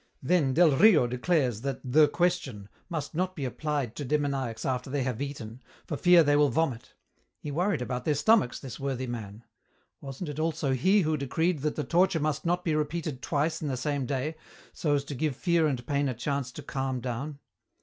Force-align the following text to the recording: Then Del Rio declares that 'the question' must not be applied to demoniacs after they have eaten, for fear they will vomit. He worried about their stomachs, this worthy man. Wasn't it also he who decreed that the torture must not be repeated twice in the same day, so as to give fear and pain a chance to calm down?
Then 0.23 0.55
Del 0.55 0.71
Rio 0.77 1.05
declares 1.05 1.61
that 1.61 1.79
'the 1.83 2.07
question' 2.07 2.69
must 2.89 3.13
not 3.13 3.35
be 3.35 3.45
applied 3.45 3.95
to 3.97 4.03
demoniacs 4.03 4.65
after 4.65 4.89
they 4.89 5.03
have 5.03 5.21
eaten, 5.21 5.61
for 5.85 5.95
fear 5.95 6.23
they 6.23 6.35
will 6.35 6.49
vomit. 6.49 6.95
He 7.39 7.51
worried 7.51 7.83
about 7.83 8.03
their 8.05 8.15
stomachs, 8.15 8.59
this 8.59 8.79
worthy 8.79 9.05
man. 9.05 9.43
Wasn't 10.01 10.27
it 10.27 10.39
also 10.39 10.71
he 10.71 11.01
who 11.01 11.17
decreed 11.17 11.59
that 11.59 11.75
the 11.75 11.83
torture 11.83 12.19
must 12.19 12.47
not 12.47 12.65
be 12.65 12.73
repeated 12.73 13.21
twice 13.21 13.61
in 13.61 13.67
the 13.67 13.77
same 13.77 14.07
day, 14.07 14.37
so 14.73 14.95
as 14.95 15.03
to 15.03 15.13
give 15.13 15.35
fear 15.35 15.67
and 15.67 15.85
pain 15.85 16.09
a 16.09 16.15
chance 16.15 16.51
to 16.53 16.63
calm 16.63 16.99
down? 16.99 17.37